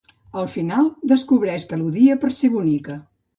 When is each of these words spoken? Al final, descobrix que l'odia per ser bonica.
Al 0.43 0.47
final, 0.53 0.87
descobrix 1.11 1.67
que 1.73 1.79
l'odia 1.83 2.17
per 2.25 2.33
ser 2.39 2.51
bonica. 2.57 2.99